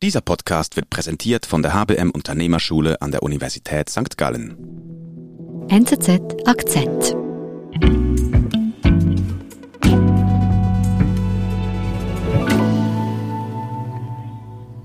Dieser 0.00 0.20
Podcast 0.20 0.76
wird 0.76 0.90
präsentiert 0.90 1.44
von 1.44 1.60
der 1.60 1.74
HBM 1.74 2.12
Unternehmerschule 2.12 3.02
an 3.02 3.10
der 3.10 3.24
Universität 3.24 3.90
St. 3.90 4.16
Gallen. 4.16 4.56
NZZ 5.68 6.20
Akzent. 6.46 7.16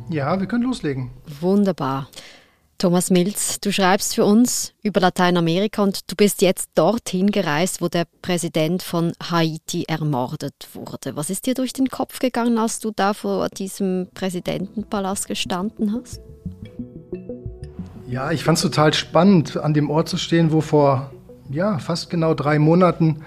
Ja, 0.09 0.39
wir 0.39 0.47
können 0.47 0.63
loslegen. 0.63 1.11
Wunderbar. 1.41 2.09
Thomas 2.83 3.11
Milz, 3.11 3.61
du 3.61 3.71
schreibst 3.71 4.13
für 4.13 4.25
uns 4.25 4.73
über 4.83 4.99
Lateinamerika 4.99 5.81
und 5.81 6.11
du 6.11 6.17
bist 6.17 6.41
jetzt 6.41 6.69
dorthin 6.75 7.31
gereist, 7.31 7.81
wo 7.81 7.87
der 7.87 8.03
Präsident 8.21 8.83
von 8.83 9.13
Haiti 9.23 9.85
ermordet 9.87 10.67
wurde. 10.73 11.15
Was 11.15 11.29
ist 11.29 11.45
dir 11.45 11.53
durch 11.53 11.71
den 11.71 11.87
Kopf 11.87 12.19
gegangen, 12.19 12.57
als 12.57 12.81
du 12.81 12.91
da 12.93 13.13
vor 13.13 13.47
diesem 13.47 14.09
Präsidentenpalast 14.13 15.29
gestanden 15.29 15.93
hast? 15.93 16.19
Ja, 18.05 18.33
ich 18.33 18.43
fand 18.43 18.57
es 18.57 18.63
total 18.63 18.93
spannend, 18.93 19.55
an 19.55 19.73
dem 19.73 19.89
Ort 19.89 20.09
zu 20.09 20.17
stehen, 20.17 20.51
wo 20.51 20.59
vor 20.59 21.09
ja, 21.49 21.79
fast 21.79 22.09
genau 22.09 22.33
drei 22.33 22.59
Monaten 22.59 23.23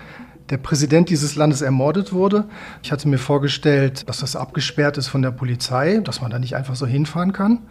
der 0.51 0.59
Präsident 0.59 1.09
dieses 1.09 1.35
Landes 1.35 1.63
ermordet 1.63 2.13
wurde. 2.13 2.45
Ich 2.83 2.93
hatte 2.93 3.09
mir 3.09 3.17
vorgestellt, 3.17 4.07
dass 4.07 4.19
das 4.19 4.37
abgesperrt 4.37 4.99
ist 4.99 5.09
von 5.09 5.23
der 5.23 5.31
Polizei, 5.31 6.01
dass 6.05 6.21
man 6.21 6.31
da 6.31 6.39
nicht 6.39 6.57
einfach 6.57 6.77
so 6.77 6.87
hinfahren 6.87 7.33
kann. 7.33 7.63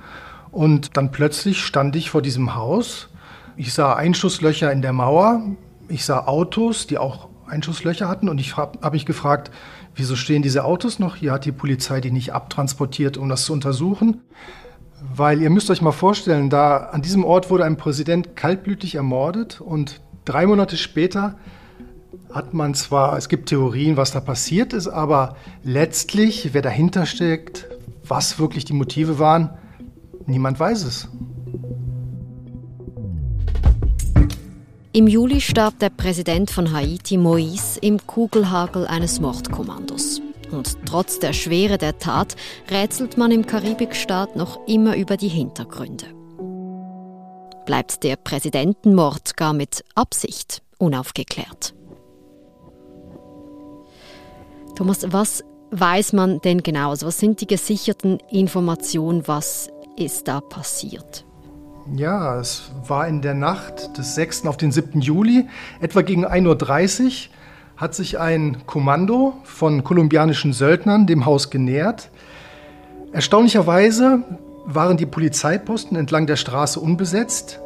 Und 0.55 0.95
dann 0.95 1.11
plötzlich 1.11 1.59
stand 1.59 1.97
ich 1.97 2.09
vor 2.09 2.21
diesem 2.21 2.55
Haus. 2.55 3.09
Ich 3.57 3.73
sah 3.73 3.93
Einschusslöcher 3.93 4.71
in 4.71 4.81
der 4.81 4.93
Mauer. 4.93 5.41
Ich 5.89 6.05
sah 6.05 6.27
Autos, 6.27 6.87
die 6.87 6.97
auch 6.97 7.27
Einschusslöcher 7.45 8.07
hatten. 8.07 8.29
Und 8.29 8.39
ich 8.39 8.55
habe 8.55 8.79
hab 8.81 8.93
mich 8.93 9.05
gefragt, 9.05 9.51
wieso 9.95 10.15
stehen 10.15 10.43
diese 10.43 10.63
Autos 10.63 10.97
noch? 10.97 11.17
Hier 11.17 11.33
hat 11.33 11.43
die 11.43 11.51
Polizei 11.51 11.99
die 11.99 12.09
nicht 12.09 12.31
abtransportiert, 12.31 13.17
um 13.17 13.27
das 13.27 13.43
zu 13.43 13.51
untersuchen. 13.51 14.21
Weil 15.13 15.41
ihr 15.41 15.49
müsst 15.49 15.69
euch 15.69 15.81
mal 15.81 15.91
vorstellen, 15.91 16.49
da 16.49 16.77
an 16.77 17.01
diesem 17.01 17.25
Ort 17.25 17.49
wurde 17.49 17.65
ein 17.65 17.75
Präsident 17.75 18.37
kaltblütig 18.37 18.95
ermordet 18.95 19.59
und 19.59 19.99
drei 20.23 20.47
Monate 20.47 20.77
später 20.77 21.37
hat 22.31 22.53
man 22.53 22.75
zwar, 22.75 23.17
es 23.17 23.27
gibt 23.27 23.49
Theorien, 23.49 23.97
was 23.97 24.11
da 24.11 24.21
passiert 24.21 24.71
ist, 24.71 24.87
aber 24.87 25.35
letztlich, 25.63 26.53
wer 26.53 26.61
dahinter 26.61 27.05
steckt, 27.05 27.67
was 28.07 28.39
wirklich 28.39 28.63
die 28.63 28.73
Motive 28.73 29.19
waren, 29.19 29.49
Niemand 30.27 30.59
weiß 30.59 30.83
es. 30.83 31.07
Im 34.91 35.07
Juli 35.07 35.41
starb 35.41 35.77
der 35.79 35.89
Präsident 35.89 36.49
von 36.49 36.71
Haiti, 36.71 37.17
Moïse, 37.17 37.77
im 37.81 38.05
Kugelhagel 38.07 38.87
eines 38.87 39.19
Mordkommandos. 39.19 40.21
Und 40.51 40.77
trotz 40.85 41.19
der 41.19 41.33
Schwere 41.33 41.77
der 41.77 41.99
Tat 41.99 42.35
rätselt 42.71 43.17
man 43.17 43.31
im 43.31 43.45
Karibikstaat 43.45 44.35
noch 44.35 44.65
immer 44.67 44.95
über 44.95 45.17
die 45.17 45.27
Hintergründe. 45.27 46.05
Bleibt 47.65 48.03
der 48.03 48.15
Präsidentenmord 48.15 49.35
gar 49.35 49.53
mit 49.53 49.83
Absicht 49.95 50.61
unaufgeklärt? 50.77 51.73
Thomas, 54.75 55.05
was 55.11 55.43
weiß 55.71 56.13
man 56.13 56.39
denn 56.41 56.63
genau? 56.63 56.91
Also 56.91 57.07
was 57.07 57.19
sind 57.19 57.41
die 57.41 57.47
gesicherten 57.47 58.19
Informationen, 58.29 59.27
was 59.27 59.69
ist 59.97 60.27
da 60.27 60.41
passiert? 60.41 61.25
Ja, 61.95 62.39
es 62.39 62.71
war 62.87 63.07
in 63.07 63.21
der 63.21 63.35
Nacht 63.35 63.97
des 63.97 64.15
6. 64.15 64.47
auf 64.47 64.57
den 64.57 64.71
7. 64.71 65.01
Juli, 65.01 65.47
etwa 65.79 66.01
gegen 66.01 66.25
1.30 66.25 67.03
Uhr, 67.03 67.11
hat 67.77 67.93
sich 67.93 68.19
ein 68.19 68.65
Kommando 68.65 69.33
von 69.43 69.83
kolumbianischen 69.83 70.53
Söldnern 70.53 71.05
dem 71.07 71.25
Haus 71.25 71.49
genähert. 71.49 72.09
Erstaunlicherweise 73.11 74.23
waren 74.65 74.97
die 74.97 75.05
Polizeiposten 75.05 75.95
entlang 75.95 76.25
der 76.25 76.37
Straße 76.37 76.79
unbesetzt. 76.79 77.59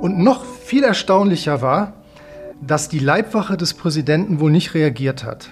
Und 0.00 0.18
noch 0.18 0.44
viel 0.44 0.82
erstaunlicher 0.82 1.62
war, 1.62 1.92
dass 2.60 2.88
die 2.88 2.98
Leibwache 2.98 3.56
des 3.56 3.74
Präsidenten 3.74 4.40
wohl 4.40 4.50
nicht 4.50 4.74
reagiert 4.74 5.24
hat. 5.24 5.50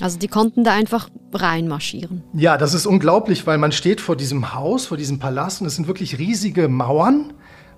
Also 0.00 0.18
die 0.18 0.28
konnten 0.28 0.64
da 0.64 0.72
einfach 0.72 1.10
reinmarschieren. 1.32 2.22
Ja, 2.32 2.56
das 2.56 2.74
ist 2.74 2.86
unglaublich, 2.86 3.46
weil 3.46 3.58
man 3.58 3.72
steht 3.72 4.00
vor 4.00 4.16
diesem 4.16 4.54
Haus, 4.54 4.86
vor 4.86 4.96
diesem 4.96 5.18
Palast 5.18 5.60
und 5.60 5.66
es 5.66 5.76
sind 5.76 5.86
wirklich 5.86 6.18
riesige 6.18 6.68
Mauern 6.68 7.32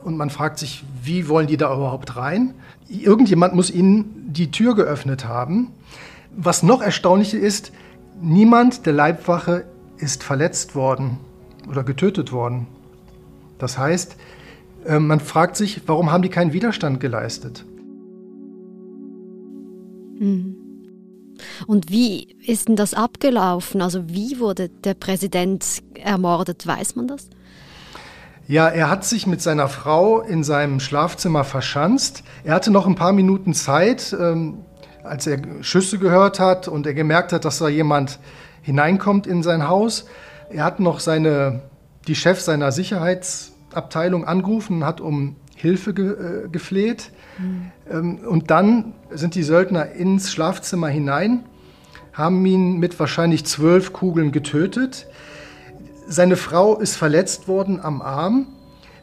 und 0.05 0.17
man 0.17 0.31
fragt 0.31 0.59
sich, 0.59 0.85
wie 1.03 1.29
wollen 1.29 1.47
die 1.47 1.57
da 1.57 1.75
überhaupt 1.75 2.17
rein? 2.17 2.55
Irgendjemand 2.89 3.55
muss 3.55 3.71
ihnen 3.71 4.33
die 4.33 4.51
Tür 4.51 4.75
geöffnet 4.75 5.27
haben. 5.27 5.73
Was 6.37 6.63
noch 6.63 6.81
erstaunlicher 6.81 7.39
ist, 7.39 7.73
niemand 8.21 8.87
der 8.87 8.93
Leibwache 8.93 9.65
ist 9.99 10.23
verletzt 10.23 10.75
worden 10.75 11.19
oder 11.69 11.85
getötet 11.85 12.33
worden. 12.33 12.67
Das 13.59 13.79
heißt, 13.79 14.17
äh, 14.87 14.99
man 14.99 15.21
fragt 15.21 15.57
sich, 15.57 15.83
warum 15.87 16.11
haben 16.11 16.23
die 16.23 16.29
keinen 16.29 16.53
Widerstand 16.53 17.01
geleistet? 17.01 17.65
Mhm. 20.19 20.62
Und 21.67 21.91
wie 21.91 22.37
ist 22.47 22.69
denn 22.69 22.77
das 22.77 22.95
abgelaufen? 22.95 23.83
Also 23.83 24.09
wie 24.09 24.39
wurde 24.39 24.69
der 24.69 24.95
Präsident 24.95 25.83
ermordet? 25.95 26.67
Weiß 26.67 26.97
man 26.97 27.09
das? 27.09 27.29
Ja, 28.49 28.69
er 28.69 28.91
hat 28.91 29.05
sich 29.05 29.27
mit 29.27 29.41
seiner 29.41 29.69
Frau 29.69 30.21
in 30.21 30.43
seinem 30.43 30.81
Schlafzimmer 30.81 31.45
verschanzt. 31.45 32.25
Er 32.45 32.55
hatte 32.55 32.71
noch 32.71 32.87
ein 32.87 32.97
paar 32.97 33.13
Minuten 33.13 33.55
Zeit, 33.55 34.15
ähm, 34.19 34.59
als 35.05 35.27
er 35.27 35.41
Schüsse 35.63 35.99
gehört 35.99 36.41
hat 36.41 36.69
und 36.69 36.87
er 36.87 36.95
gemerkt 36.95 37.33
hat, 37.33 37.45
dass 37.45 37.59
da 37.59 37.69
jemand 37.69 38.19
hineinkommt 38.63 39.27
in 39.27 39.43
sein 39.43 39.69
Haus. 39.69 40.07
Er 40.51 40.65
hat 40.65 40.81
noch 40.81 41.01
seine, 41.01 41.63
die 42.09 42.15
Chef 42.15 42.41
seiner 42.41 42.73
Sicherheitsabteilung 42.73 44.25
angerufen 44.25 44.79
und 44.79 44.85
hat 44.85 45.01
um 45.01 45.37
Hilfe 45.57 45.95
ge, 45.95 46.11
äh, 46.11 46.49
gefleht. 46.49 47.13
Mhm. 47.39 48.19
und 48.29 48.51
dann 48.51 48.93
sind 49.11 49.35
die 49.35 49.43
Söldner 49.43 49.93
ins 49.93 50.31
Schlafzimmer 50.31 50.89
hinein, 50.89 51.45
haben 52.13 52.45
ihn 52.47 52.79
mit 52.79 52.99
wahrscheinlich 52.99 53.45
zwölf 53.45 53.93
Kugeln 53.93 54.33
getötet. 54.33 55.07
Seine 56.07 56.37
Frau 56.37 56.79
ist 56.79 56.97
verletzt 56.97 57.49
worden 57.49 57.81
am 57.81 58.03
Arm. 58.03 58.47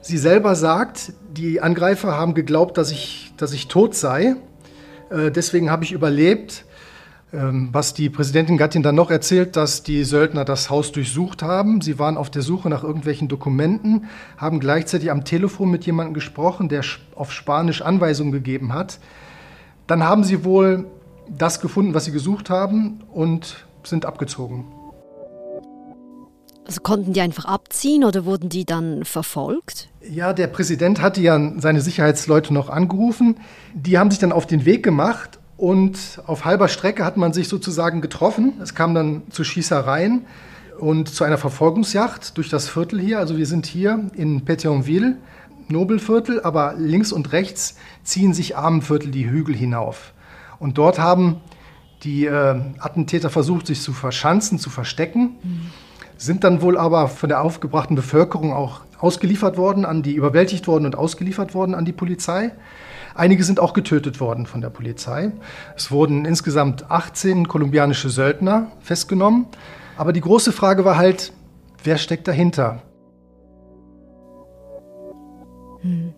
Sie 0.02 0.18
selber 0.18 0.56
sagt, 0.56 1.14
die 1.32 1.62
Angreifer 1.62 2.16
haben 2.18 2.34
geglaubt, 2.34 2.78
dass 2.78 2.92
ich, 2.92 3.34
dass 3.38 3.52
ich 3.54 3.68
tot 3.68 3.96
sei. 3.96 4.36
Äh, 5.10 5.32
deswegen 5.32 5.70
habe 5.70 5.84
ich 5.84 5.92
überlebt. 5.92 6.66
Ähm, 7.32 7.70
was 7.72 7.94
die 7.94 8.10
Präsidentin 8.10 8.58
Gattin 8.58 8.82
dann 8.82 8.96
noch 8.96 9.12
erzählt, 9.12 9.56
dass 9.56 9.84
die 9.84 10.04
Söldner 10.04 10.46
das 10.46 10.72
Haus 10.72 10.92
durchsucht 10.92 11.44
haben. 11.44 11.80
Sie 11.80 12.00
waren 12.00 12.18
auf 12.18 12.32
der 12.32 12.42
Suche 12.42 12.70
nach 12.70 12.84
irgendwelchen 12.84 13.28
Dokumenten, 13.28 14.06
haben 14.38 14.60
gleichzeitig 14.60 15.12
am 15.12 15.26
Telefon 15.26 15.70
mit 15.70 15.86
jemandem 15.86 16.16
gesprochen, 16.16 16.70
der 16.70 16.82
auf 17.14 17.32
Spanisch 17.32 17.84
Anweisungen 17.84 18.32
gegeben 18.32 18.74
hat. 18.74 19.00
Dann 19.86 20.04
haben 20.04 20.24
sie 20.24 20.44
wohl 20.44 20.86
das 21.38 21.62
gefunden, 21.62 21.94
was 21.94 22.06
sie 22.06 22.12
gesucht 22.12 22.50
haben 22.50 23.04
und 23.12 23.66
sind 23.84 24.06
abgezogen. 24.06 24.66
Also 26.66 26.82
konnten 26.82 27.14
die 27.14 27.22
einfach 27.22 27.46
abziehen 27.46 28.04
oder 28.04 28.26
wurden 28.26 28.50
die 28.50 28.64
dann 28.64 29.04
verfolgt? 29.04 29.90
Ja, 30.08 30.34
der 30.34 30.46
Präsident 30.46 31.02
hatte 31.02 31.20
ja 31.20 31.54
seine 31.58 31.82
Sicherheitsleute 31.82 32.54
noch 32.54 32.70
angerufen. 32.70 33.38
Die 33.74 33.98
haben 33.98 34.12
sich 34.12 34.20
dann 34.20 34.32
auf 34.32 34.46
den 34.46 34.66
Weg 34.66 34.84
gemacht 34.84 35.40
und 35.58 36.22
auf 36.28 36.46
halber 36.46 36.68
Strecke 36.68 37.04
hat 37.04 37.18
man 37.18 37.34
sich 37.34 37.48
sozusagen 37.48 38.02
getroffen. 38.02 38.54
Es 38.62 38.76
kam 38.76 38.94
dann 38.94 39.24
zu 39.32 39.44
Schießereien 39.44 40.28
und 40.78 41.10
zu 41.10 41.24
einer 41.24 41.40
Verfolgungsjagd 41.40 42.38
durch 42.38 42.50
das 42.50 42.70
Viertel 42.70 43.00
hier. 43.00 43.18
Also 43.18 43.38
wir 43.38 43.48
sind 43.48 43.66
hier 43.66 44.12
in 44.14 44.46
Pétionville, 44.46 45.16
Nobelviertel, 45.70 46.40
aber 46.42 46.76
links 46.78 47.12
und 47.12 47.32
rechts 47.32 47.78
ziehen 48.04 48.34
sich 48.34 48.56
Armenviertel 48.58 49.10
die 49.10 49.30
Hügel 49.30 49.56
hinauf. 49.56 50.14
Und 50.60 50.78
dort 50.78 51.00
haben 51.00 51.38
die 52.04 52.26
äh, 52.26 52.62
Attentäter 52.80 53.30
versucht, 53.30 53.68
sich 53.68 53.82
zu 53.82 53.94
verschanzen, 53.94 54.60
zu 54.60 54.70
verstecken, 54.70 55.38
mhm. 55.42 55.72
sind 56.18 56.44
dann 56.44 56.62
wohl 56.62 56.78
aber 56.78 57.08
von 57.08 57.30
der 57.30 57.42
aufgebrachten 57.42 57.96
Bevölkerung 57.96 58.54
auch 58.54 58.82
ausgeliefert 59.00 59.58
worden, 59.58 59.86
an 59.86 60.04
die 60.04 60.14
überwältigt 60.14 60.68
worden 60.68 60.86
und 60.86 60.96
ausgeliefert 60.96 61.54
worden 61.54 61.76
an 61.76 61.86
die 61.86 61.94
Polizei. 61.94 62.52
Einige 63.16 63.44
sind 63.44 63.60
auch 63.60 63.74
getötet 63.74 64.20
worden 64.20 64.46
von 64.46 64.62
der 64.62 64.70
Polizei. 64.70 65.32
Es 65.76 65.92
wurden 65.92 66.26
insgesamt 66.26 66.90
18 66.90 67.48
kolumbianische 67.48 68.10
Söldner 68.10 68.72
festgenommen. 68.82 69.48
Aber 69.98 70.14
die 70.14 70.22
große 70.22 70.52
Frage 70.52 70.86
war 70.86 70.98
halt, 70.98 71.34
wer 71.84 71.98
steckt 71.98 72.28
dahinter? 72.28 72.82
Hm. 75.82 76.14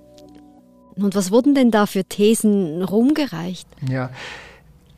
Und 0.96 1.16
was 1.16 1.32
wurden 1.32 1.56
denn 1.56 1.72
da 1.72 1.86
für 1.86 2.04
Thesen 2.04 2.84
rumgereicht? 2.84 3.68
Ja, 3.90 4.10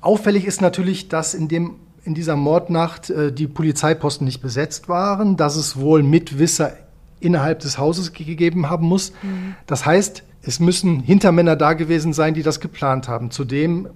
auffällig 0.01 0.45
ist 0.45 0.61
natürlich, 0.61 1.07
dass 1.07 1.33
in, 1.33 1.47
dem, 1.47 1.75
in 2.03 2.13
dieser 2.13 2.35
Mordnacht 2.35 3.09
äh, 3.09 3.31
die 3.31 3.47
Polizeiposten 3.47 4.25
nicht 4.25 4.41
besetzt 4.41 4.89
waren, 4.89 5.37
dass 5.37 5.55
es 5.55 5.77
wohl 5.77 6.03
Mitwisser 6.03 6.73
innerhalb 7.19 7.59
des 7.59 7.77
Hauses 7.77 8.13
gegeben 8.13 8.69
haben 8.69 8.87
muss. 8.87 9.13
Mhm. 9.23 9.55
Das 9.65 9.85
heißt, 9.85 10.23
es 10.41 10.59
müssen 10.59 10.99
Hintermänner 10.99 11.55
da 11.55 11.73
gewesen 11.73 12.11
sein, 12.13 12.33
die 12.33 12.43
das 12.43 12.59
geplant 12.59 13.07
haben. 13.07 13.31
Zudem 13.31 13.87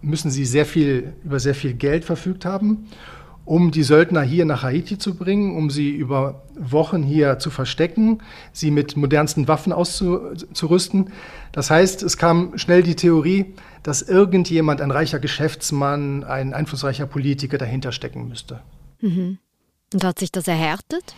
müssen 0.00 0.30
sie 0.30 0.44
sehr 0.44 0.66
viel, 0.66 1.14
über 1.24 1.38
sehr 1.38 1.54
viel 1.54 1.74
Geld 1.74 2.04
verfügt 2.04 2.44
haben. 2.44 2.88
Um 3.44 3.70
die 3.70 3.82
Söldner 3.82 4.22
hier 4.22 4.44
nach 4.44 4.62
Haiti 4.62 4.98
zu 4.98 5.14
bringen, 5.14 5.56
um 5.56 5.70
sie 5.70 5.90
über 5.90 6.42
Wochen 6.56 7.02
hier 7.02 7.38
zu 7.38 7.50
verstecken, 7.50 8.22
sie 8.52 8.70
mit 8.70 8.96
modernsten 8.96 9.48
Waffen 9.48 9.72
auszurüsten. 9.72 11.10
Das 11.50 11.70
heißt, 11.70 12.02
es 12.02 12.16
kam 12.16 12.56
schnell 12.56 12.82
die 12.82 12.94
Theorie, 12.94 13.54
dass 13.82 14.02
irgendjemand, 14.02 14.80
ein 14.80 14.90
reicher 14.90 15.18
Geschäftsmann, 15.18 16.24
ein 16.24 16.54
einflussreicher 16.54 17.06
Politiker 17.06 17.58
dahinter 17.58 17.90
stecken 17.90 18.28
müsste. 18.28 18.60
Mhm. 19.00 19.38
Und 19.92 20.04
hat 20.04 20.18
sich 20.18 20.30
das 20.30 20.46
erhärtet? 20.48 21.14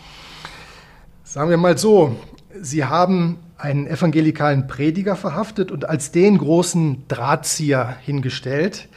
Sagen 1.23 1.51
wir 1.51 1.57
mal 1.57 1.77
so, 1.79 2.17
sie 2.61 2.85
haben 2.85 3.39
einen 3.57 3.87
evangelikalen 3.87 4.67
Prediger 4.67 5.17
verhaftet 5.17 5.71
und 5.71 5.89
als 5.89 6.11
den 6.11 6.39
großen 6.39 7.05
Drahtzieher 7.09 7.97
hingestellt. 8.03 8.89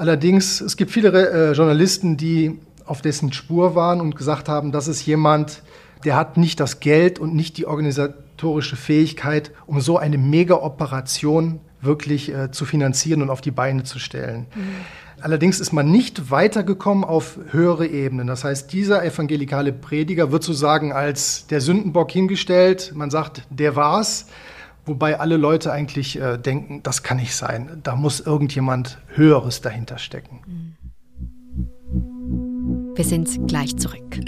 Allerdings, 0.00 0.62
es 0.62 0.78
gibt 0.78 0.92
viele 0.92 1.10
äh, 1.10 1.52
Journalisten, 1.52 2.16
die 2.16 2.58
auf 2.86 3.02
dessen 3.02 3.34
Spur 3.34 3.74
waren 3.74 4.00
und 4.00 4.16
gesagt 4.16 4.48
haben, 4.48 4.72
das 4.72 4.88
ist 4.88 5.04
jemand, 5.04 5.62
der 6.06 6.16
hat 6.16 6.38
nicht 6.38 6.58
das 6.58 6.80
Geld 6.80 7.18
und 7.18 7.34
nicht 7.34 7.58
die 7.58 7.66
organisatorische 7.66 8.76
Fähigkeit, 8.76 9.50
um 9.66 9.82
so 9.82 9.98
eine 9.98 10.16
Mega-Operation 10.16 11.60
wirklich 11.82 12.32
äh, 12.32 12.50
zu 12.50 12.64
finanzieren 12.64 13.20
und 13.20 13.28
auf 13.28 13.42
die 13.42 13.50
Beine 13.50 13.84
zu 13.84 13.98
stellen. 13.98 14.46
Mhm. 14.54 15.20
Allerdings 15.20 15.60
ist 15.60 15.74
man 15.74 15.90
nicht 15.90 16.30
weitergekommen 16.30 17.04
auf 17.04 17.38
höhere 17.50 17.86
Ebenen. 17.86 18.26
Das 18.26 18.42
heißt, 18.42 18.72
dieser 18.72 19.04
evangelikale 19.04 19.74
Prediger 19.74 20.32
wird 20.32 20.44
sozusagen 20.44 20.94
als 20.94 21.46
der 21.48 21.60
Sündenbock 21.60 22.10
hingestellt. 22.10 22.92
Man 22.94 23.10
sagt, 23.10 23.42
der 23.50 23.76
war's. 23.76 24.28
Wobei 24.86 25.20
alle 25.20 25.36
Leute 25.36 25.72
eigentlich 25.72 26.20
äh, 26.20 26.38
denken, 26.38 26.82
das 26.82 27.02
kann 27.02 27.18
nicht 27.18 27.34
sein. 27.34 27.80
Da 27.82 27.96
muss 27.96 28.20
irgendjemand 28.20 28.98
Höheres 29.08 29.60
dahinter 29.60 29.98
stecken. 29.98 30.76
Wir 32.94 33.04
sind 33.04 33.48
gleich 33.48 33.76
zurück. 33.76 34.20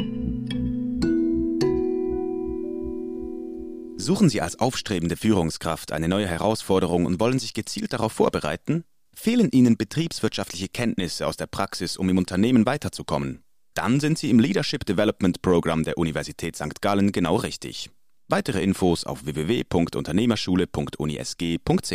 Suchen 3.97 4.29
Sie 4.29 4.41
als 4.41 4.59
aufstrebende 4.59 5.17
Führungskraft 5.17 5.93
eine 5.93 6.09
neue 6.09 6.27
Herausforderung 6.27 7.07
und 7.07 7.21
wollen 7.21 7.39
sich 7.39 7.55
gezielt 7.55 7.93
darauf 7.93 8.13
vorbereiten? 8.13 8.85
Fehlen 9.15 9.51
Ihnen 9.53 9.77
betriebswirtschaftliche 9.77 10.69
Kenntnisse 10.69 11.27
aus 11.27 11.37
der 11.37 11.47
Praxis, 11.47 11.97
um 11.97 12.09
im 12.09 12.19
Unternehmen 12.19 12.67
weiterzukommen? 12.67 13.45
Dann 13.75 14.01
sind 14.01 14.19
Sie 14.19 14.31
im 14.31 14.41
Leadership 14.41 14.85
Development 14.85 15.41
Program 15.41 15.85
der 15.85 15.99
Universität 15.99 16.57
St. 16.57 16.83
Gallen 16.83 17.13
genau 17.13 17.37
richtig. 17.37 17.91
Weitere 18.33 18.63
Infos 18.63 19.05
auf 19.05 19.27
www.unternehmerschule.unisg.ch. 19.27 21.93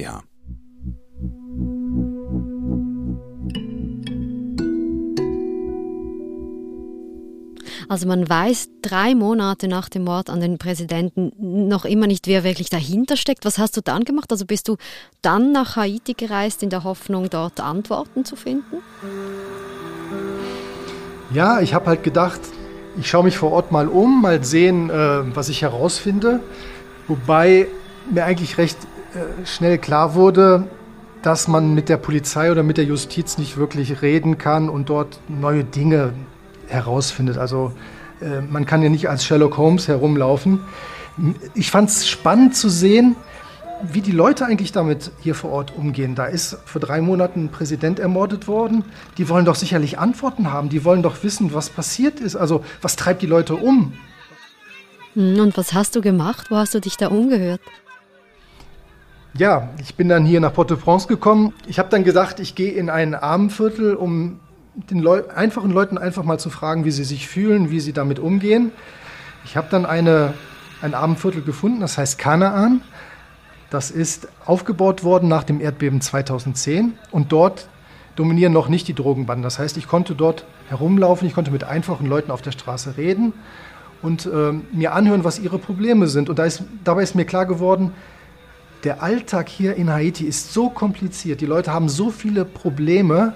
Also 7.89 8.07
man 8.07 8.30
weiß 8.30 8.69
drei 8.84 9.16
Monate 9.16 9.68
nach 9.68 9.89
dem 9.89 10.04
Mord 10.04 10.30
an 10.30 10.39
den 10.39 10.60
Präsidenten 10.60 11.31
noch 11.68 11.86
immer 11.86 12.06
nicht, 12.06 12.28
wer 12.28 12.44
wirklich 12.44 12.69
dahinter 12.69 13.18
steckt. 13.18 13.44
Was 13.44 13.57
hast 13.57 13.75
du 13.75 13.81
dann 13.81 14.04
gemacht? 14.04 14.31
Also 14.31 14.45
bist 14.45 14.68
du 14.68 14.78
dann 15.24 15.51
nach 15.51 15.75
Haiti 15.75 16.13
gereist 16.13 16.62
in 16.62 16.69
der 16.69 16.83
Hoffnung, 16.83 17.31
dort 17.31 17.60
Antworten 17.60 18.25
zu 18.25 18.36
finden? 18.36 18.83
Ja, 21.33 21.62
ich 21.62 21.74
habe 21.74 21.88
halt 21.88 22.04
gedacht, 22.04 22.42
ich 23.00 23.10
schaue 23.10 23.24
mich 23.24 23.38
vor 23.38 23.52
Ort 23.52 23.72
mal 23.72 23.88
um, 23.88 24.22
mal 24.22 24.44
sehen, 24.44 24.90
äh, 24.90 25.36
was 25.36 25.50
ich 25.50 25.62
herausfinde. 25.62 26.40
Wobei 27.08 27.68
mir 28.12 28.26
eigentlich 28.26 28.58
recht 28.58 28.78
äh, 29.14 29.46
schnell 29.46 29.78
klar 29.78 30.16
wurde, 30.16 30.68
dass 31.22 31.48
man 31.48 31.74
mit 31.74 31.90
der 31.90 31.98
Polizei 31.98 32.52
oder 32.52 32.64
mit 32.64 32.78
der 32.78 32.86
Justiz 32.86 33.38
nicht 33.38 33.58
wirklich 33.58 34.02
reden 34.02 34.38
kann 34.38 34.70
und 34.70 34.90
dort 34.90 35.20
neue 35.28 35.64
Dinge 35.64 36.14
herausfindet. 36.68 37.38
Also 37.38 37.72
äh, 38.22 38.42
man 38.42 38.66
kann 38.66 38.82
ja 38.82 38.90
nicht 38.90 39.10
als 39.10 39.26
Sherlock 39.26 39.58
Holmes 39.58 39.88
herumlaufen. 39.88 40.62
Ich 41.54 41.72
fand 41.72 41.90
es 41.90 42.08
spannend 42.08 42.56
zu 42.56 42.70
sehen, 42.70 43.16
wie 43.82 44.02
die 44.02 44.12
Leute 44.12 44.46
eigentlich 44.46 44.72
damit 44.72 45.12
hier 45.20 45.36
vor 45.36 45.52
Ort 45.52 45.76
umgehen. 45.76 46.16
Da 46.16 46.26
ist 46.26 46.58
vor 46.66 46.82
drei 46.82 47.02
Monaten 47.02 47.46
ein 47.46 47.50
Präsident 47.50 48.00
ermordet 48.00 48.48
worden. 48.48 48.84
Die 49.18 49.30
wollen 49.30 49.46
doch 49.46 49.56
sicherlich 49.56 50.00
Antworten 50.00 50.52
haben. 50.52 50.70
Die 50.70 50.84
wollen 50.84 51.04
doch 51.04 51.24
wissen, 51.24 51.54
was 51.54 51.70
passiert 51.70 52.20
ist. 52.20 52.36
Also 52.36 52.64
was 52.82 52.96
treibt 52.96 53.22
die 53.22 53.28
Leute 53.28 53.56
um? 53.56 53.94
Hm, 55.14 55.40
und 55.40 55.58
was 55.58 55.74
hast 55.74 55.96
du 55.96 56.02
gemacht? 56.02 56.48
Wo 56.50 56.56
hast 56.56 56.74
du 56.74 56.80
dich 56.80 56.98
da 56.98 57.08
umgehört? 57.08 57.62
Ja, 59.38 59.70
ich 59.80 59.96
bin 59.96 60.10
dann 60.10 60.26
hier 60.26 60.40
nach 60.40 60.54
Port-au-Prince 60.54 61.08
gekommen. 61.08 61.54
Ich 61.68 61.78
habe 61.78 61.90
dann 61.90 62.04
gesagt, 62.04 62.40
ich 62.40 62.56
gehe 62.56 62.72
in 62.72 62.90
ein 62.90 63.14
Armenviertel, 63.14 63.94
um 63.94 64.40
den 64.74 65.00
Leu 65.00 65.24
einfachen 65.36 65.72
Leuten 65.72 65.98
einfach 65.98 66.24
mal 66.24 66.40
zu 66.40 66.50
fragen, 66.50 66.86
wie 66.86 66.92
sie 66.92 67.04
sich 67.04 67.28
fühlen, 67.28 67.70
wie 67.70 67.80
sie 67.80 67.94
damit 67.94 68.20
umgehen. 68.20 68.72
Ich 69.46 69.56
habe 69.56 69.68
dann 69.70 69.86
eine, 69.86 70.34
ein 70.82 70.94
Armenviertel 70.94 71.42
gefunden, 71.42 71.82
das 71.82 71.98
heißt 71.98 72.18
Kanaan. 72.18 72.82
Das 73.69 73.92
ist 73.92 74.28
aufgebaut 74.46 75.04
worden 75.04 75.28
nach 75.28 75.44
dem 75.44 75.60
Erdbeben 75.60 76.00
2010 76.00 76.94
und 77.12 77.31
dort 77.31 77.68
dominieren 78.16 78.54
noch 78.54 78.69
nicht 78.69 78.88
die 78.88 78.94
Drogenbanden. 78.94 79.44
Das 79.44 79.60
heißt, 79.60 79.78
ich 79.78 79.88
konnte 79.88 80.16
dort 80.16 80.46
herumlaufen, 80.69 81.28
ich 81.28 81.34
konnte 81.34 81.52
mit 81.52 81.64
einfachen 81.64 82.08
Leuten 82.08 82.31
auf 82.31 82.42
der 82.42 82.52
Straße 82.52 82.98
reden 82.98 83.34
und 84.02 84.25
äh, 84.25 84.54
mir 84.72 84.94
anhören, 84.94 85.24
was 85.24 85.40
ihre 85.40 85.60
Probleme 85.60 86.08
sind. 86.08 86.30
Und 86.30 86.40
da 86.40 86.46
ist, 86.46 86.64
dabei 86.84 87.04
ist 87.04 87.16
mir 87.16 87.25
klar 87.25 87.46
geworden, 87.46 87.94
der 88.84 89.04
Alltag 89.04 89.50
hier 89.50 89.75
in 89.75 89.92
Haiti 89.92 90.25
ist 90.25 90.54
so 90.54 90.69
kompliziert, 90.69 91.42
die 91.42 91.46
Leute 91.46 91.74
haben 91.74 91.90
so 91.90 92.10
viele 92.10 92.46
Probleme, 92.46 93.34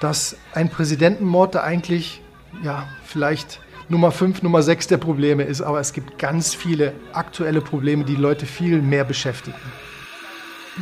dass 0.00 0.36
ein 0.54 0.68
Präsidentenmord 0.68 1.54
da 1.54 1.62
eigentlich 1.62 2.22
ja, 2.62 2.84
vielleicht 3.04 3.60
Nummer 3.88 4.10
5, 4.10 4.42
Nummer 4.42 4.62
6 4.62 4.88
der 4.88 4.96
Probleme 4.96 5.44
ist, 5.44 5.62
aber 5.62 5.78
es 5.78 5.92
gibt 5.92 6.18
ganz 6.18 6.54
viele 6.54 6.92
aktuelle 7.12 7.60
Probleme, 7.60 8.04
die 8.04 8.16
Leute 8.16 8.44
viel 8.44 8.82
mehr 8.82 9.04
beschäftigen. 9.04 9.56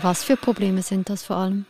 Was 0.01 0.25
für 0.25 0.37
Probleme 0.37 0.81
sind 0.81 1.11
das 1.11 1.23
vor 1.23 1.37
allem? 1.37 1.67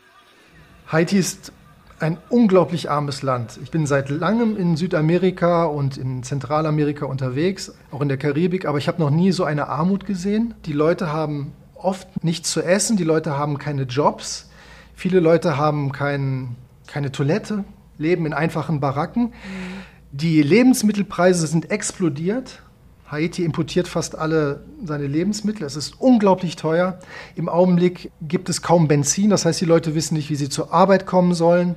Haiti 0.87 1.19
ist 1.19 1.53
ein 1.99 2.19
unglaublich 2.29 2.89
armes 2.89 3.23
Land. 3.23 3.59
Ich 3.63 3.73
bin 3.73 3.87
seit 3.87 4.11
langem 4.11 4.57
in 4.57 4.77
Südamerika 4.77 5.65
und 5.65 5.97
in 5.97 6.23
Zentralamerika 6.23 7.07
unterwegs, 7.07 7.75
auch 7.91 8.01
in 8.01 8.09
der 8.09 8.17
Karibik, 8.19 8.65
aber 8.65 8.79
ich 8.79 8.87
habe 8.87 9.03
noch 9.03 9.11
nie 9.11 9.33
so 9.33 9.43
eine 9.43 9.69
Armut 9.69 10.07
gesehen. 10.07 10.55
Die 10.67 10.73
Leute 10.73 11.13
haben 11.13 11.53
oft 11.75 12.23
nichts 12.23 12.53
zu 12.53 12.63
essen, 12.63 12.97
die 12.97 13.05
Leute 13.05 13.37
haben 13.37 13.59
keine 13.59 13.83
Jobs, 13.83 14.51
viele 14.95 15.19
Leute 15.19 15.57
haben 15.57 15.91
kein, 15.91 16.55
keine 16.87 17.11
Toilette, 17.11 17.65
leben 17.99 18.25
in 18.25 18.33
einfachen 18.35 18.79
Baracken. 18.79 19.25
Mhm. 19.25 19.74
Die 20.17 20.41
Lebensmittelpreise 20.43 21.49
sind 21.49 21.73
explodiert. 21.73 22.63
Haiti 23.09 23.45
importiert 23.45 23.89
fast 23.89 24.17
alle 24.17 24.65
seine 24.85 25.09
Lebensmittel. 25.09 25.67
Es 25.67 25.75
ist 25.75 26.01
unglaublich 26.01 26.55
teuer. 26.55 27.01
Im 27.35 27.49
Augenblick 27.49 28.13
gibt 28.23 28.49
es 28.49 28.63
kaum 28.63 28.87
Benzin. 28.87 29.31
Das 29.31 29.45
heißt, 29.45 29.61
die 29.61 29.65
Leute 29.65 29.97
wissen 29.97 30.15
nicht, 30.15 30.31
wie 30.31 30.37
sie 30.37 30.49
zur 30.49 30.73
Arbeit 30.73 31.05
kommen 31.05 31.35
sollen. 31.35 31.75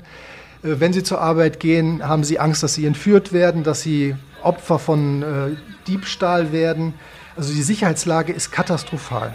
Äh, 0.61 0.75
wenn 0.77 0.93
sie 0.93 1.01
zur 1.01 1.19
Arbeit 1.19 1.59
gehen, 1.59 2.07
haben 2.07 2.23
sie 2.23 2.39
Angst, 2.39 2.61
dass 2.61 2.75
sie 2.75 2.85
entführt 2.85 3.33
werden, 3.33 3.63
dass 3.63 3.81
sie 3.81 4.15
Opfer 4.43 4.77
von 4.77 5.23
äh, 5.23 5.55
Diebstahl 5.87 6.51
werden. 6.51 6.93
Also 7.35 7.51
die 7.51 7.63
Sicherheitslage 7.63 8.33
ist 8.33 8.51
katastrophal. 8.51 9.33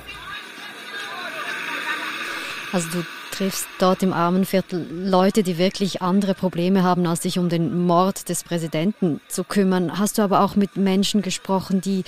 Also 2.71 2.89
du 2.89 3.05
triffst 3.43 3.67
dort 3.81 4.05
im 4.05 4.13
Armenviertel 4.13 4.87
Leute, 4.89 5.43
die 5.43 5.59
wirklich 5.59 6.01
andere 6.01 6.33
Probleme 6.33 6.85
haben, 6.85 7.07
als 7.09 7.23
sich 7.23 7.41
um 7.41 7.49
den 7.49 7.87
Mord 7.87 8.29
des 8.29 8.45
Präsidenten 8.45 9.21
zu 9.27 9.43
kümmern. 9.43 9.99
Hast 9.99 10.19
du 10.19 10.23
aber 10.23 10.43
auch 10.43 10.55
mit 10.55 10.77
Menschen 10.77 11.23
gesprochen, 11.23 11.81
die, 11.81 12.05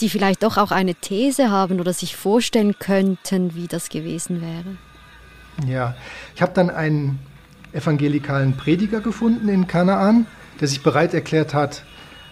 die 0.00 0.08
vielleicht 0.08 0.42
doch 0.42 0.56
auch 0.56 0.70
eine 0.70 0.94
These 0.94 1.50
haben 1.50 1.80
oder 1.80 1.92
sich 1.92 2.16
vorstellen 2.16 2.78
könnten, 2.78 3.54
wie 3.54 3.66
das 3.66 3.90
gewesen 3.90 4.40
wäre? 4.40 5.68
Ja, 5.70 5.94
ich 6.34 6.40
habe 6.40 6.52
dann 6.54 6.70
einen 6.70 7.18
evangelikalen 7.74 8.56
Prediger 8.56 9.00
gefunden 9.00 9.50
in 9.50 9.66
Kanaan, 9.66 10.26
der 10.60 10.68
sich 10.68 10.82
bereit 10.82 11.12
erklärt 11.12 11.52
hat, 11.52 11.84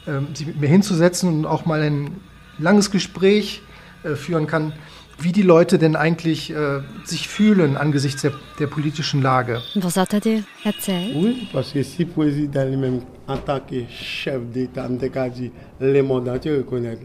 ähm, 0.06 0.34
sich 0.34 0.46
mit 0.46 0.58
mir 0.58 0.68
hinzusetzen 0.68 1.28
und 1.28 1.44
auch 1.44 1.66
mal 1.66 1.82
ein 1.82 2.18
langes 2.58 2.90
Gespräch 2.90 3.60
äh, 4.04 4.14
führen 4.14 4.46
kann 4.46 4.72
wie 5.18 5.32
die 5.32 5.42
Leute 5.42 5.78
denn 5.78 5.96
eigentlich 5.96 6.50
äh, 6.50 6.80
sich 7.04 7.28
fühlen 7.28 7.76
angesichts 7.76 8.22
der, 8.22 8.32
der, 8.58 8.66
politischen 8.66 9.22
Lage. 9.22 9.62
Was 9.74 9.96
hat 9.96 10.12
er 10.12 10.20
dir 10.20 10.44
erzählt? 10.64 11.14
Oui, 11.14 11.48
parce 11.52 11.72
que 11.72 11.82
si 11.82 12.04
président 12.04 12.64
lui-même 12.64 13.00
en 13.26 13.38
tant 13.38 13.60
que 13.60 13.84
chef 13.88 14.40
d'État 14.52 14.88
dit 15.28 15.50
le 15.80 16.02
monde 16.02 16.28
entier 16.28 16.56
reconnaît 16.56 16.98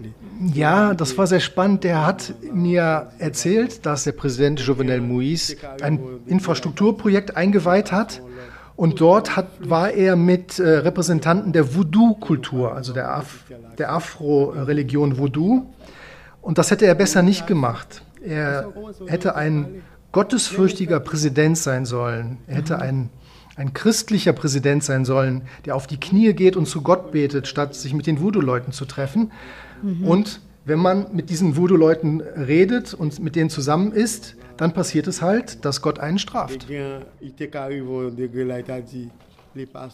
Ja, 0.53 0.93
das 0.93 1.17
war 1.17 1.27
sehr 1.27 1.39
spannend. 1.39 1.83
Der 1.83 2.05
hat 2.05 2.33
mir 2.53 3.09
erzählt, 3.19 3.85
dass 3.85 4.03
der 4.03 4.11
Präsident 4.11 4.59
Jovenel 4.59 5.01
Moïse 5.01 5.55
ein 5.81 5.99
Infrastrukturprojekt 6.25 7.37
eingeweiht 7.37 7.91
hat. 7.91 8.21
Und 8.75 9.01
dort 9.01 9.35
hat, 9.35 9.47
war 9.59 9.91
er 9.91 10.15
mit 10.15 10.57
äh, 10.57 10.63
Repräsentanten 10.69 11.51
der 11.51 11.75
Voodoo-Kultur, 11.75 12.73
also 12.73 12.93
der, 12.93 13.13
Af 13.13 13.43
der 13.77 13.91
Afro-Religion 13.91 15.17
Voodoo, 15.17 15.65
und 16.41 16.57
das 16.57 16.71
hätte 16.71 16.85
er 16.85 16.95
besser 16.95 17.21
nicht 17.21 17.47
gemacht. 17.47 18.03
Er 18.21 18.73
hätte 19.07 19.35
ein 19.35 19.81
gottesfürchtiger 20.11 20.99
Präsident 20.99 21.57
sein 21.57 21.85
sollen. 21.85 22.37
Er 22.47 22.55
hätte 22.57 22.79
ein, 22.79 23.09
ein 23.55 23.73
christlicher 23.73 24.33
Präsident 24.33 24.83
sein 24.83 25.05
sollen, 25.05 25.43
der 25.65 25.75
auf 25.75 25.87
die 25.87 25.99
Knie 25.99 26.33
geht 26.33 26.55
und 26.55 26.65
zu 26.67 26.81
Gott 26.81 27.11
betet, 27.11 27.47
statt 27.47 27.75
sich 27.75 27.93
mit 27.93 28.07
den 28.07 28.19
Voodoo-Leuten 28.21 28.71
zu 28.71 28.85
treffen. 28.85 29.31
Und 30.03 30.41
wenn 30.65 30.79
man 30.79 31.07
mit 31.13 31.29
diesen 31.29 31.55
Voodoo-Leuten 31.55 32.21
redet 32.21 32.93
und 32.93 33.19
mit 33.19 33.35
denen 33.35 33.49
zusammen 33.49 33.91
ist, 33.91 34.35
dann 34.57 34.73
passiert 34.73 35.07
es 35.07 35.21
halt, 35.21 35.63
dass 35.63 35.81
Gott 35.81 35.99
einen 35.99 36.19
straft. 36.19 36.67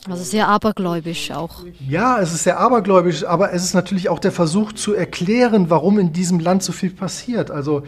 Also 0.10 0.24
sehr 0.24 0.48
abergläubisch 0.48 1.32
auch. 1.32 1.64
Ja, 1.88 2.20
es 2.20 2.34
ist 2.34 2.44
sehr 2.44 2.60
abergläubisch, 2.60 3.26
aber 3.26 3.54
es 3.54 3.64
ist 3.64 3.74
natürlich 3.74 4.10
auch 4.10 4.20
der 4.20 4.32
Versuch 4.32 4.74
zu 4.74 4.94
erklären, 4.94 5.70
warum 5.70 6.00
in 6.00 6.14
diesem 6.14 6.40
Land 6.40 6.64
so 6.64 6.72
viel 6.72 6.92
passiert. 6.92 7.52
Also 7.52 7.84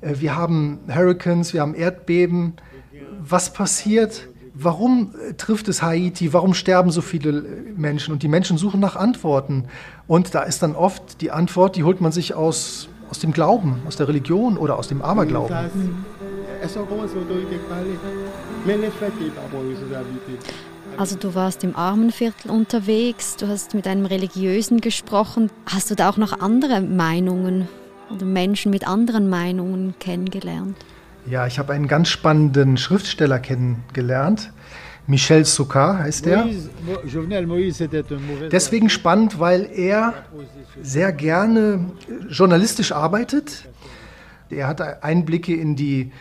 äh, 0.00 0.14
wir 0.18 0.36
haben 0.36 0.80
Hurricanes, 0.88 1.52
wir 1.52 1.60
haben 1.60 1.74
Erdbeben. 1.74 2.54
Was 3.20 3.52
passiert? 3.52 4.28
Warum 4.54 5.14
äh, 5.28 5.34
trifft 5.34 5.68
es 5.68 5.82
Haiti? 5.82 6.32
Warum 6.32 6.54
sterben 6.54 6.90
so 6.90 7.02
viele 7.02 7.42
Menschen? 7.76 8.12
Und 8.12 8.22
die 8.22 8.28
Menschen 8.28 8.56
suchen 8.58 8.80
nach 8.80 8.96
Antworten. 8.96 9.64
Und 10.06 10.34
da 10.34 10.42
ist 10.42 10.62
dann 10.62 10.74
oft 10.74 11.20
die 11.20 11.30
Antwort, 11.30 11.76
die 11.76 11.84
holt 11.84 12.00
man 12.00 12.12
sich 12.12 12.34
aus, 12.34 12.88
aus 13.10 13.18
dem 13.18 13.32
Glauben, 13.32 13.80
aus 13.86 13.96
der 13.96 14.08
Religion 14.08 14.56
oder 14.56 14.78
aus 14.78 14.88
dem 14.88 15.02
Aberglauben. 15.02 15.54
Also 20.98 21.16
du 21.16 21.34
warst 21.34 21.62
im 21.62 21.76
Armenviertel 21.76 22.50
unterwegs, 22.50 23.36
du 23.36 23.48
hast 23.48 23.74
mit 23.74 23.86
einem 23.86 24.06
Religiösen 24.06 24.80
gesprochen. 24.80 25.50
Hast 25.66 25.90
du 25.90 25.94
da 25.94 26.08
auch 26.08 26.16
noch 26.16 26.40
andere 26.40 26.80
Meinungen 26.80 27.68
oder 28.10 28.24
Menschen 28.24 28.70
mit 28.70 28.88
anderen 28.88 29.28
Meinungen 29.28 29.94
kennengelernt? 29.98 30.76
Ja, 31.28 31.46
ich 31.46 31.58
habe 31.58 31.74
einen 31.74 31.86
ganz 31.86 32.08
spannenden 32.08 32.78
Schriftsteller 32.78 33.38
kennengelernt. 33.38 34.52
Michel 35.06 35.44
Soukar 35.44 35.98
heißt 35.98 36.26
er. 36.26 36.48
Deswegen 38.50 38.88
spannend, 38.88 39.38
weil 39.38 39.68
er 39.72 40.14
sehr 40.82 41.12
gerne 41.12 41.90
journalistisch 42.28 42.92
arbeitet. 42.92 43.68
Er 44.48 44.66
hat 44.66 45.04
Einblicke 45.04 45.54
in 45.54 45.76
die 45.76 46.12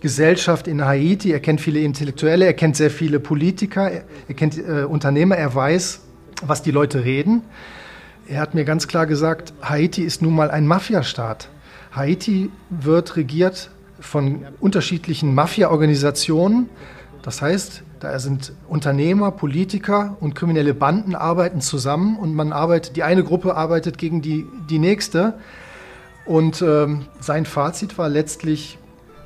Gesellschaft 0.00 0.66
in 0.66 0.84
Haiti, 0.84 1.32
er 1.32 1.40
kennt 1.40 1.60
viele 1.60 1.80
Intellektuelle, 1.80 2.46
er 2.46 2.54
kennt 2.54 2.76
sehr 2.76 2.90
viele 2.90 3.20
Politiker, 3.20 3.90
er 3.90 4.34
kennt 4.34 4.56
äh, 4.58 4.84
Unternehmer, 4.84 5.36
er 5.36 5.54
weiß, 5.54 6.00
was 6.42 6.62
die 6.62 6.70
Leute 6.70 7.04
reden. 7.04 7.42
Er 8.26 8.40
hat 8.40 8.54
mir 8.54 8.64
ganz 8.64 8.88
klar 8.88 9.06
gesagt, 9.06 9.52
Haiti 9.60 10.02
ist 10.02 10.22
nun 10.22 10.34
mal 10.34 10.50
ein 10.50 10.66
Mafiastaat. 10.66 11.48
Haiti 11.92 12.50
wird 12.68 13.16
regiert 13.16 13.70
von 13.98 14.46
unterschiedlichen 14.60 15.34
Mafia-Organisationen. 15.34 16.68
Das 17.22 17.42
heißt, 17.42 17.82
da 17.98 18.18
sind 18.18 18.52
Unternehmer, 18.68 19.30
Politiker 19.30 20.16
und 20.20 20.34
kriminelle 20.34 20.72
Banden 20.72 21.14
arbeiten 21.14 21.60
zusammen 21.60 22.16
und 22.16 22.34
man 22.34 22.52
arbeitet, 22.52 22.96
die 22.96 23.02
eine 23.02 23.24
Gruppe 23.24 23.56
arbeitet 23.56 23.98
gegen 23.98 24.22
die, 24.22 24.46
die 24.70 24.78
nächste. 24.78 25.34
Und 26.24 26.62
ähm, 26.62 27.06
sein 27.20 27.44
Fazit 27.44 27.98
war 27.98 28.08
letztlich, 28.08 28.78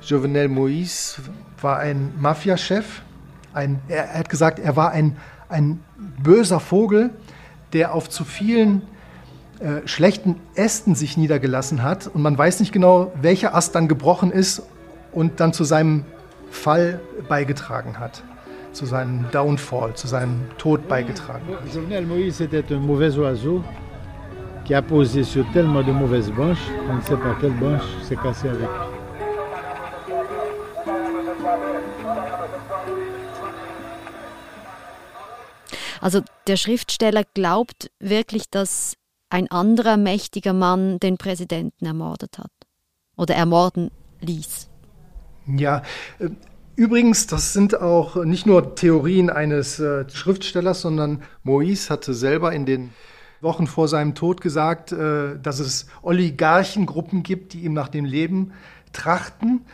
Jovenel 0.07 0.49
Moïse 0.49 1.19
war 1.61 1.79
ein 1.79 2.13
Mafiachef. 2.19 3.03
Ein, 3.53 3.81
er, 3.89 4.05
er 4.05 4.19
hat 4.19 4.29
gesagt, 4.29 4.59
er 4.59 4.77
war 4.77 4.91
ein, 4.91 5.17
ein 5.49 5.81
böser 6.23 6.61
Vogel, 6.61 7.11
der 7.73 7.95
auf 7.95 8.09
zu 8.09 8.25
vielen 8.25 8.83
äh, 9.61 9.87
schlechten 9.87 10.37
Ästen 10.55 10.95
sich 10.95 11.17
niedergelassen 11.17 11.83
hat. 11.83 12.07
Und 12.07 12.23
man 12.23 12.37
weiß 12.37 12.61
nicht 12.61 12.73
genau, 12.73 13.13
welcher 13.21 13.55
Ast 13.55 13.75
dann 13.75 13.89
gebrochen 13.89 14.31
ist 14.31 14.63
und 15.13 15.41
dann 15.41 15.53
zu 15.53 15.65
seinem 15.65 16.05
Fall 16.51 17.01
beigetragen 17.29 17.99
hat, 17.99 18.23
zu 18.73 18.87
seinem 18.87 19.31
Downfall, 19.31 19.95
zu 19.95 20.07
seinem 20.07 20.43
Tod 20.59 20.87
beigetragen 20.89 21.47
hat. 21.49 21.75
Jovenel 21.75 22.07
Moïse 22.07 22.43
était 22.43 22.65
un 22.73 22.81
mauvais 22.81 23.17
oiseau 23.17 23.63
qui 24.65 24.75
a 24.75 24.83
posé 24.83 25.25
sur 25.25 25.45
tellement 25.53 25.83
de 25.83 25.93
mauvaises 25.93 26.31
branches 26.31 26.71
qu'on 26.87 26.95
ne 26.95 27.01
sait 27.03 27.17
pas 27.17 27.37
quelle 27.41 27.53
branche 27.53 27.83
s'est 28.03 28.17
cassée 28.17 28.49
avec. 28.49 28.69
Also 36.05 36.21
der 36.47 36.59
Schriftsteller 36.59 37.23
glaubt 37.33 37.91
wirklich, 37.99 38.51
dass 38.51 38.93
ein 39.31 39.51
anderer 39.51 39.97
mächtiger 39.97 40.53
Mann 40.53 41.01
den 41.01 41.17
Präsidenten 41.17 41.87
ermordet 41.87 42.37
hat 42.37 42.51
oder 43.17 43.35
ermorden 43.35 43.91
ließ. 44.21 44.69
Ja, 45.47 45.81
äh, 46.19 46.29
übrigens, 46.77 47.27
das 47.27 47.55
sind 47.55 47.81
auch 47.81 48.23
nicht 48.23 48.45
nur 48.45 48.75
Theorien 48.75 49.31
eines 49.31 49.81
äh, 49.81 50.05
Schriftstellers, 50.11 50.83
sondern 50.83 51.23
Moïse 51.43 51.89
hatte 51.89 52.13
selber 52.13 52.53
in 52.53 52.67
den 52.67 52.91
Wochen 53.41 53.67
vor 53.67 53.89
seinem 53.89 54.15
Tod 54.15 54.43
gesagt, 54.43 54.93
äh, 54.93 55.39
dass 55.43 55.59
es 55.59 55.87
Oligarchengruppen 56.03 57.23
gibt, 57.23 57.55
die 57.55 57.61
ihm 57.61 57.73
nach 57.73 57.89
dem 57.89 58.05
Leben 58.05 58.53
trachten. 58.93 59.65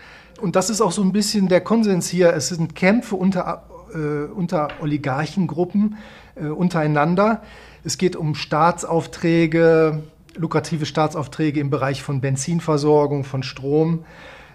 Und 0.40 0.54
das 0.54 0.70
ist 0.70 0.80
auch 0.80 0.92
so 0.92 1.02
ein 1.02 1.10
bisschen 1.10 1.48
der 1.48 1.60
Konsens 1.60 2.08
hier. 2.08 2.32
Es 2.34 2.50
sind 2.50 2.76
Kämpfe 2.76 3.16
unter, 3.16 3.64
äh, 3.92 4.30
unter 4.32 4.68
Oligarchengruppen 4.80 5.96
äh, 6.34 6.46
untereinander. 6.46 7.42
Es 7.84 7.98
geht 7.98 8.16
um 8.16 8.34
Staatsaufträge, 8.34 10.02
lukrative 10.34 10.86
Staatsaufträge 10.86 11.60
im 11.60 11.70
Bereich 11.70 12.02
von 12.02 12.20
Benzinversorgung, 12.20 13.24
von 13.24 13.42
Strom. 13.42 14.04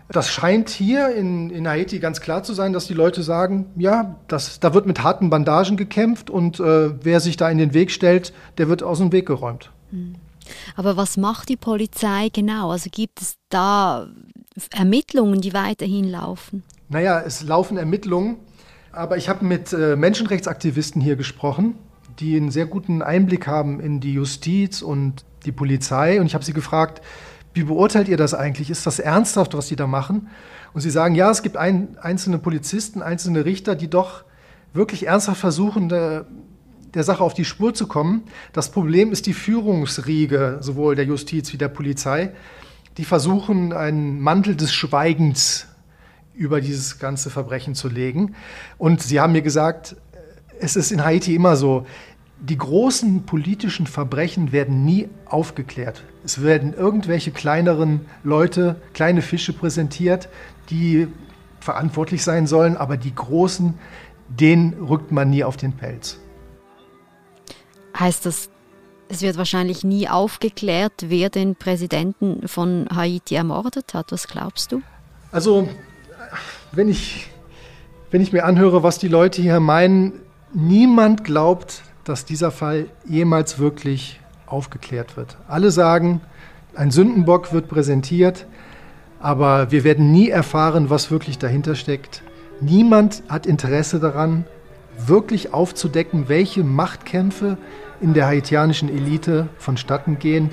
Das 0.07 0.29
scheint 0.29 0.69
hier 0.69 1.15
in, 1.15 1.49
in 1.49 1.67
Haiti 1.67 1.97
ganz 1.99 2.21
klar 2.21 2.43
zu 2.43 2.53
sein, 2.53 2.73
dass 2.73 2.85
die 2.85 2.93
Leute 2.93 3.23
sagen, 3.23 3.65
ja, 3.75 4.15
das, 4.27 4.59
da 4.59 4.75
wird 4.75 4.85
mit 4.85 5.01
harten 5.01 5.31
Bandagen 5.31 5.77
gekämpft 5.77 6.29
und 6.29 6.59
äh, 6.59 6.91
wer 7.03 7.19
sich 7.19 7.37
da 7.37 7.49
in 7.49 7.57
den 7.57 7.73
Weg 7.73 7.89
stellt, 7.89 8.31
der 8.59 8.69
wird 8.69 8.83
aus 8.83 8.99
dem 8.99 9.11
Weg 9.11 9.25
geräumt. 9.25 9.71
Hm. 9.89 10.15
Aber 10.75 10.95
was 10.95 11.17
macht 11.17 11.49
die 11.49 11.57
Polizei 11.57 12.29
genau? 12.31 12.69
Also 12.69 12.91
gibt 12.91 13.19
es 13.19 13.37
da 13.49 14.07
Ermittlungen, 14.71 15.41
die 15.41 15.53
weiterhin 15.53 16.05
laufen? 16.05 16.63
Naja, 16.87 17.19
es 17.21 17.41
laufen 17.41 17.77
Ermittlungen, 17.77 18.37
aber 18.95 19.17
ich 19.17 19.29
habe 19.29 19.45
mit 19.45 19.73
äh, 19.73 19.95
Menschenrechtsaktivisten 19.95 21.01
hier 21.01 21.15
gesprochen, 21.15 21.75
die 22.19 22.37
einen 22.37 22.51
sehr 22.51 22.65
guten 22.65 23.01
Einblick 23.01 23.45
haben 23.45 23.79
in 23.79 23.99
die 23.99 24.13
Justiz 24.13 24.81
und 24.81 25.25
die 25.45 25.51
Polizei. 25.51 26.19
Und 26.19 26.27
ich 26.27 26.33
habe 26.33 26.45
sie 26.45 26.53
gefragt, 26.53 27.01
wie 27.53 27.63
beurteilt 27.63 28.07
ihr 28.07 28.17
das 28.17 28.33
eigentlich? 28.33 28.69
Ist 28.69 28.85
das 28.85 28.99
ernsthaft, 28.99 29.53
was 29.53 29.67
die 29.67 29.75
da 29.75 29.87
machen? 29.87 30.29
Und 30.73 30.81
sie 30.81 30.89
sagen, 30.89 31.15
ja, 31.15 31.29
es 31.29 31.43
gibt 31.43 31.57
ein, 31.57 31.97
einzelne 32.01 32.37
Polizisten, 32.37 33.01
einzelne 33.01 33.45
Richter, 33.45 33.75
die 33.75 33.89
doch 33.89 34.23
wirklich 34.73 35.07
ernsthaft 35.07 35.39
versuchen, 35.39 35.89
der, 35.89 36.25
der 36.93 37.03
Sache 37.03 37.23
auf 37.23 37.33
die 37.33 37.45
Spur 37.45 37.73
zu 37.73 37.87
kommen. 37.87 38.23
Das 38.53 38.71
Problem 38.71 39.11
ist 39.11 39.25
die 39.25 39.33
Führungsriege, 39.33 40.57
sowohl 40.61 40.95
der 40.95 41.05
Justiz 41.05 41.51
wie 41.53 41.57
der 41.57 41.69
Polizei. 41.69 42.31
Die 42.97 43.05
versuchen, 43.05 43.73
einen 43.73 44.21
Mantel 44.21 44.55
des 44.55 44.73
Schweigens 44.73 45.67
über 46.35 46.61
dieses 46.61 46.99
ganze 46.99 47.29
Verbrechen 47.29 47.75
zu 47.75 47.89
legen. 47.89 48.35
Und 48.77 49.01
sie 49.01 49.19
haben 49.19 49.33
mir 49.33 49.41
gesagt, 49.41 49.95
es 50.59 50.75
ist 50.75 50.91
in 50.91 51.03
Haiti 51.03 51.35
immer 51.35 51.55
so, 51.55 51.85
die 52.39 52.57
großen 52.57 53.23
politischen 53.25 53.87
Verbrechen 53.87 54.51
werden 54.51 54.83
nie 54.83 55.09
aufgeklärt. 55.25 56.03
Es 56.23 56.43
werden 56.43 56.73
irgendwelche 56.73 57.31
kleineren 57.31 58.01
Leute, 58.23 58.75
kleine 58.93 59.21
Fische 59.21 59.53
präsentiert, 59.53 60.29
die 60.69 61.07
verantwortlich 61.59 62.23
sein 62.23 62.45
sollen, 62.45 62.77
aber 62.77 62.97
die 62.97 63.15
großen, 63.15 63.73
denen 64.27 64.73
rückt 64.73 65.11
man 65.11 65.29
nie 65.29 65.43
auf 65.43 65.57
den 65.57 65.73
Pelz. 65.73 66.19
Heißt 67.97 68.25
das, 68.25 68.49
es 69.07 69.21
wird 69.21 69.37
wahrscheinlich 69.37 69.83
nie 69.83 70.09
aufgeklärt, 70.09 70.93
wer 71.07 71.29
den 71.29 71.55
Präsidenten 71.55 72.47
von 72.47 72.87
Haiti 72.93 73.35
ermordet 73.35 73.93
hat? 73.93 74.11
Was 74.11 74.27
glaubst 74.27 74.71
du? 74.71 74.81
Also, 75.31 75.69
wenn 76.71 76.89
ich, 76.89 77.27
wenn 78.11 78.21
ich 78.21 78.33
mir 78.33 78.45
anhöre, 78.45 78.83
was 78.83 78.99
die 78.99 79.07
Leute 79.07 79.41
hier 79.41 79.59
meinen, 79.59 80.13
niemand 80.53 81.23
glaubt, 81.23 81.83
dass 82.03 82.25
dieser 82.25 82.51
Fall 82.51 82.87
jemals 83.05 83.59
wirklich 83.59 84.19
aufgeklärt 84.45 85.17
wird. 85.17 85.37
Alle 85.47 85.71
sagen, 85.71 86.21
ein 86.75 86.91
Sündenbock 86.91 87.51
wird 87.53 87.67
präsentiert, 87.67 88.45
aber 89.19 89.71
wir 89.71 89.83
werden 89.83 90.11
nie 90.11 90.29
erfahren, 90.29 90.89
was 90.89 91.09
wirklich 91.09 91.37
dahinter 91.37 91.75
steckt. 91.75 92.21
Niemand 92.61 93.23
hat 93.27 93.45
Interesse 93.45 93.99
daran, 93.99 94.45
wirklich 94.97 95.53
aufzudecken, 95.53 96.29
welche 96.29 96.63
Machtkämpfe 96.63 97.57
in 98.01 98.13
der 98.13 98.27
haitianischen 98.27 98.89
Elite 98.89 99.47
vonstatten 99.57 100.19
gehen, 100.19 100.51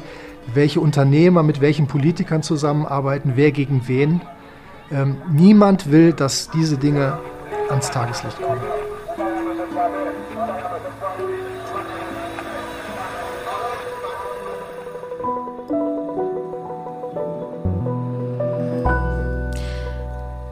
welche 0.55 0.81
Unternehmer 0.81 1.43
mit 1.43 1.61
welchen 1.61 1.87
Politikern 1.87 2.43
zusammenarbeiten, 2.43 3.33
wer 3.37 3.53
gegen 3.53 3.87
wen. 3.87 4.21
Ähm, 4.93 5.17
niemand 5.31 5.91
will, 5.91 6.13
dass 6.13 6.51
diese 6.51 6.77
Dinge 6.77 7.19
ans 7.71 7.91
Tageslicht 7.91 8.41
kommen. 8.43 8.61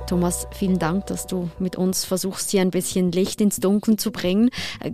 Thomas, 0.07 0.49
vielen 0.53 0.79
Dank, 0.79 1.07
dass 1.07 1.27
du 1.27 1.51
mit 1.59 1.77
uns 1.77 2.05
versuchst, 2.05 2.51
hier 2.51 2.63
ein 2.63 2.71
bisschen 2.71 3.13
Licht 3.13 3.41
ins 3.41 3.61
Dunkeln 3.61 3.97
zu 3.99 4.11
bringen. 4.11 4.51
Äh, 4.81 4.93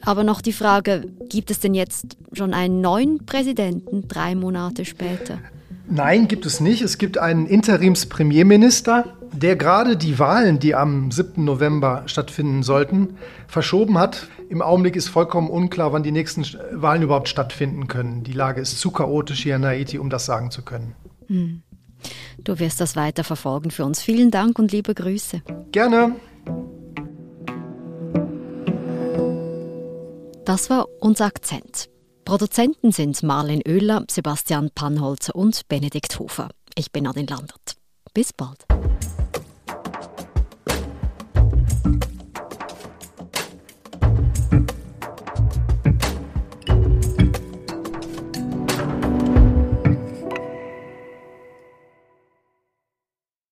aber 0.00 0.22
noch 0.22 0.40
die 0.40 0.52
Frage, 0.52 1.12
gibt 1.28 1.50
es 1.50 1.60
denn 1.60 1.74
jetzt 1.74 2.16
schon 2.32 2.54
einen 2.54 2.80
neuen 2.80 3.26
Präsidenten 3.26 4.06
drei 4.08 4.34
Monate 4.34 4.84
später? 4.84 5.40
Nein, 5.88 6.28
gibt 6.28 6.46
es 6.46 6.60
nicht. 6.60 6.82
Es 6.82 6.98
gibt 6.98 7.18
einen 7.18 7.46
Interimspremierminister, 7.46 9.04
der 9.32 9.56
gerade 9.56 9.96
die 9.96 10.18
Wahlen, 10.18 10.58
die 10.58 10.74
am 10.74 11.10
7. 11.10 11.44
November 11.44 12.02
stattfinden 12.06 12.62
sollten, 12.62 13.16
verschoben 13.46 13.98
hat. 13.98 14.28
Im 14.48 14.62
Augenblick 14.62 14.96
ist 14.96 15.08
vollkommen 15.08 15.48
unklar, 15.48 15.92
wann 15.92 16.02
die 16.02 16.12
nächsten 16.12 16.44
Wahlen 16.72 17.02
überhaupt 17.02 17.28
stattfinden 17.28 17.86
können. 17.88 18.24
Die 18.24 18.32
Lage 18.32 18.60
ist 18.60 18.78
zu 18.80 18.90
chaotisch 18.90 19.42
hier 19.42 19.56
in 19.56 19.64
Haiti, 19.64 19.98
um 19.98 20.10
das 20.10 20.26
sagen 20.26 20.50
zu 20.50 20.62
können. 20.62 20.94
Hm. 21.28 21.62
Du 22.38 22.58
wirst 22.58 22.80
das 22.80 22.96
weiter 22.96 23.24
verfolgen 23.24 23.70
für 23.70 23.84
uns. 23.84 24.02
Vielen 24.02 24.30
Dank 24.30 24.58
und 24.58 24.72
liebe 24.72 24.94
Grüße. 24.94 25.42
Gerne. 25.72 26.16
Das 30.44 30.70
war 30.70 30.86
unser 31.00 31.26
Akzent. 31.26 31.88
Produzenten 32.26 32.90
sind 32.90 33.22
Marlin 33.22 33.62
Oehler, 33.68 34.04
Sebastian 34.10 34.72
Pannholzer 34.74 35.36
und 35.36 35.68
Benedikt 35.68 36.18
Hofer. 36.18 36.48
Ich 36.74 36.90
bin 36.90 37.04
Nadine 37.04 37.28
Landert. 37.28 37.76
Bis 38.14 38.32
bald. 38.32 38.66